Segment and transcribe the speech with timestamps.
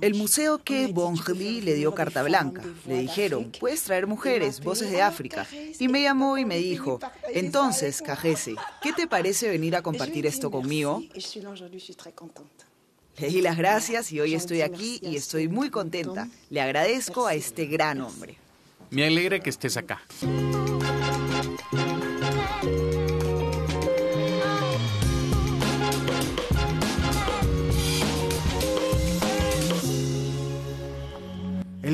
[0.00, 2.62] El Museo que Bonjeli le dio carta blanca.
[2.86, 5.46] Le dijeron, puedes traer mujeres, voces de África.
[5.78, 7.00] Y me llamó y me dijo,
[7.32, 11.02] entonces, Cajese, ¿qué te parece venir a compartir esto conmigo?
[13.18, 16.28] Le di las gracias y hoy estoy aquí y estoy muy contenta.
[16.50, 18.36] Le agradezco a este gran hombre.
[18.90, 20.02] Me alegra que estés acá.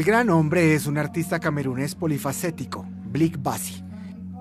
[0.03, 3.85] El gran hombre es un artista camerunés polifacético, Blick Bassi.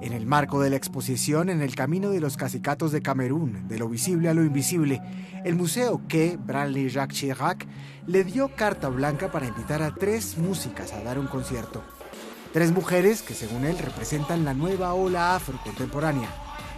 [0.02, 3.78] En el marco de la exposición En el camino de los cacicatos de Camerún, de
[3.78, 5.00] lo visible a lo invisible,
[5.46, 7.68] el museo que Branly Jacques Chirac
[8.08, 11.84] le dio carta blanca para invitar a tres músicas a dar un concierto.
[12.54, 16.30] Tres mujeres que según él representan la nueva ola afro contemporánea,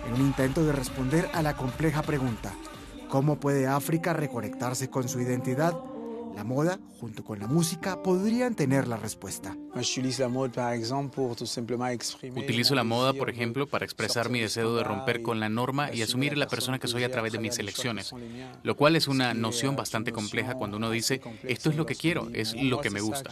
[0.05, 2.52] en un intento de responder a la compleja pregunta,
[3.07, 5.73] ¿cómo puede África reconectarse con su identidad?
[6.35, 9.55] La moda, junto con la música, podrían tener la respuesta.
[12.35, 16.02] Utilizo la moda, por ejemplo, para expresar mi deseo de romper con la norma y
[16.02, 18.13] asumir la persona que soy a través de mis elecciones,
[18.63, 22.30] lo cual es una noción bastante compleja cuando uno dice, esto es lo que quiero,
[22.33, 23.30] es lo que me gusta.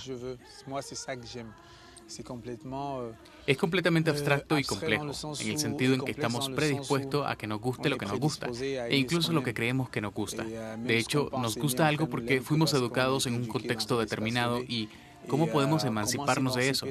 [3.47, 7.59] Es completamente abstracto y complejo, en el sentido en que estamos predispuestos a que nos
[7.59, 10.43] guste lo que nos gusta, e incluso lo que creemos que nos gusta.
[10.43, 14.89] De hecho, nos gusta algo porque fuimos educados en un contexto determinado y
[15.27, 16.87] ¿cómo podemos emanciparnos de eso?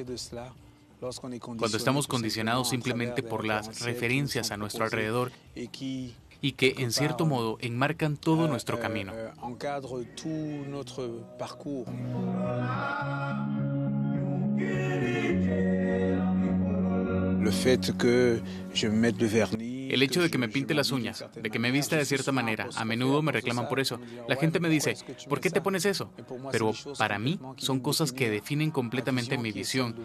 [0.99, 7.57] Cuando estamos condicionados simplemente por las referencias a nuestro alrededor y que en cierto modo
[7.61, 9.13] enmarcan todo nuestro camino.
[19.91, 22.69] El hecho de que me pinte las uñas, de que me vista de cierta manera,
[22.75, 23.99] a menudo me reclaman por eso.
[24.29, 24.95] La gente me dice,
[25.27, 26.13] ¿por qué te pones eso?
[26.49, 29.95] Pero para mí son cosas que definen completamente mi visión,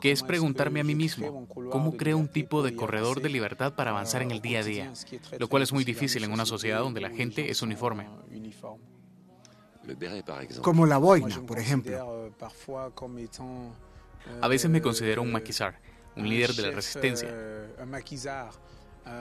[0.00, 3.90] que es preguntarme a mí mismo, ¿cómo creo un tipo de corredor de libertad para
[3.90, 4.92] avanzar en el día a día?
[5.38, 8.06] Lo cual es muy difícil en una sociedad donde la gente es uniforme.
[10.62, 12.32] Como la boina, por ejemplo.
[14.40, 15.78] A veces me considero un maquisar,
[16.16, 17.28] un líder de la resistencia.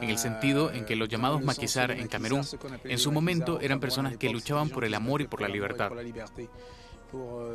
[0.02, 2.46] En el sentido en que los llamados maquisar en Camerún
[2.86, 5.92] en su momento eran personas que luchaban por el amor y por la libertad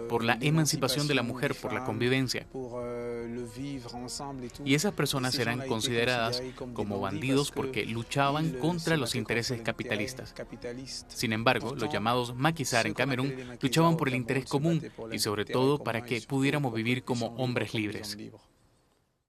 [0.09, 2.47] por la emancipación de la mujer, por la convivencia.
[4.65, 6.43] Y esas personas eran consideradas
[6.75, 10.34] como bandidos porque luchaban contra los intereses capitalistas.
[11.09, 15.82] Sin embargo, los llamados maquisar en Camerún luchaban por el interés común y sobre todo
[15.82, 18.16] para que pudiéramos vivir como hombres libres.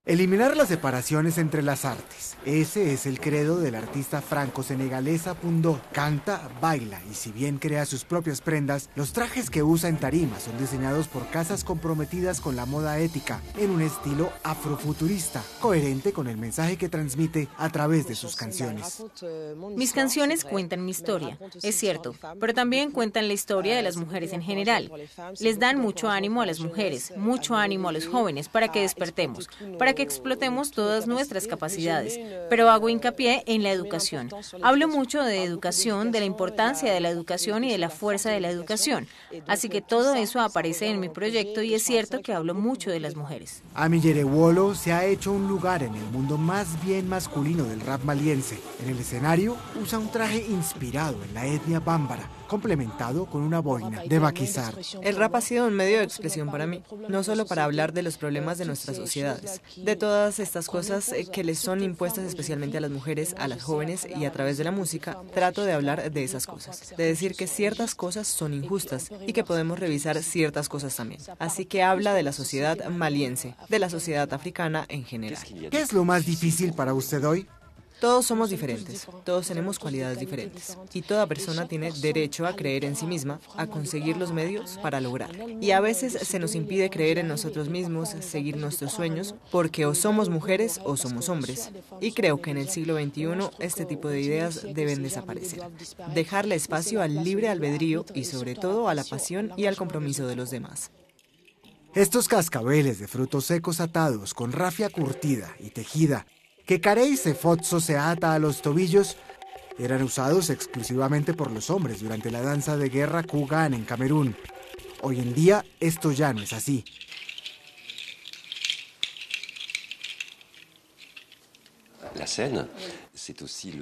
[0.06, 2.38] Eliminar las separaciones entre las artes.
[2.46, 5.78] Ese es el credo del artista franco-senegalesa Pundó.
[5.92, 10.40] Canta, baila y si bien crea sus propias prendas, los trajes que usa en tarima
[10.40, 16.28] son diseñados por casas comprometidas con la moda ética en un estilo afrofuturista, coherente con
[16.28, 19.04] el mensaje que transmite a través de sus canciones.
[19.76, 24.32] Mis canciones cuentan mi historia, es cierto, pero también cuentan la historia de las mujeres
[24.32, 24.90] en general.
[25.40, 29.50] Les dan mucho ánimo a las mujeres, mucho ánimo a los jóvenes para que despertemos,
[29.78, 32.18] para que explotemos todas nuestras capacidades,
[32.48, 34.30] pero hago hincapié en la educación.
[34.62, 38.40] Hablo mucho de educación, de la importancia de la educación y de la fuerza de
[38.40, 39.06] la educación.
[39.46, 43.00] Así que todo eso aparece en mi proyecto y es cierto que hablo mucho de
[43.00, 43.62] las mujeres.
[43.74, 48.04] Ami Yerewolo se ha hecho un lugar en el mundo más bien masculino del rap
[48.04, 48.58] maliense.
[48.82, 54.02] En el escenario usa un traje inspirado en la etnia bámbara complementado con una boina
[54.04, 54.74] de maquisar.
[55.02, 58.02] El rap ha sido un medio de expresión para mí, no solo para hablar de
[58.02, 62.78] los problemas de nuestras sociedades, de todas estas cosas eh, que les son impuestas especialmente
[62.78, 66.10] a las mujeres, a las jóvenes y a través de la música, trato de hablar
[66.10, 70.68] de esas cosas, de decir que ciertas cosas son injustas y que podemos revisar ciertas
[70.68, 71.20] cosas también.
[71.38, 75.42] Así que habla de la sociedad maliense, de la sociedad africana en general.
[75.70, 77.46] ¿Qué es lo más difícil para usted hoy?
[78.00, 82.96] Todos somos diferentes, todos tenemos cualidades diferentes y toda persona tiene derecho a creer en
[82.96, 85.46] sí misma, a conseguir los medios para lograrlo.
[85.60, 89.94] Y a veces se nos impide creer en nosotros mismos, seguir nuestros sueños, porque o
[89.94, 91.70] somos mujeres o somos hombres.
[92.00, 95.60] Y creo que en el siglo XXI este tipo de ideas deben desaparecer.
[96.14, 100.36] Dejarle espacio al libre albedrío y sobre todo a la pasión y al compromiso de
[100.36, 100.90] los demás.
[101.94, 106.24] Estos cascabeles de frutos secos atados con rafia curtida y tejida
[106.70, 109.16] que Carey Cefotso se ata a los tobillos
[109.76, 114.36] eran usados exclusivamente por los hombres durante la danza de guerra Kugan en Camerún.
[115.02, 116.84] Hoy en día esto ya no es así.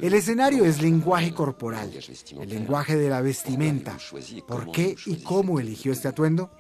[0.00, 1.92] El escenario es lenguaje corporal,
[2.40, 3.98] el lenguaje de la vestimenta.
[4.46, 6.50] ¿Por qué y cómo eligió este atuendo?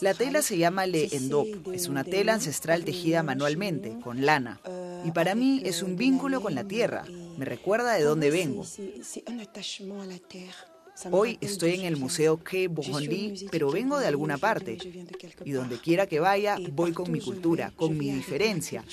[0.00, 1.68] La tela se llama le endop.
[1.72, 4.60] Es una tela ancestral tejida manualmente, con lana.
[5.04, 7.04] Y para mí es un vínculo con la tierra.
[7.36, 8.64] Me recuerda de dónde vengo.
[11.10, 14.78] Hoy estoy en el Museo Quai Bourgogne, pero vengo de alguna parte.
[15.44, 18.84] Y donde quiera que vaya, voy con mi cultura, con mi diferencia.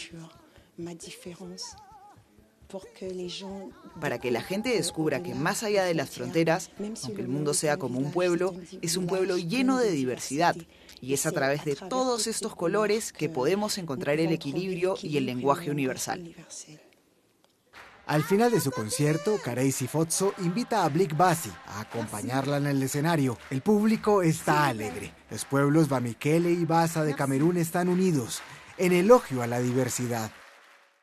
[3.99, 6.71] Para que la gente descubra que más allá de las fronteras,
[7.03, 10.55] aunque el mundo sea como un pueblo, es un pueblo lleno de diversidad.
[11.01, 15.25] Y es a través de todos estos colores que podemos encontrar el equilibrio y el
[15.25, 16.35] lenguaje universal.
[18.05, 22.83] Al final de su concierto, Carey Fozzo invita a Blick Bassi a acompañarla en el
[22.83, 23.37] escenario.
[23.49, 25.13] El público está alegre.
[25.29, 28.41] Los pueblos Bamikele y Basa de Camerún están unidos
[28.77, 30.31] en elogio a la diversidad.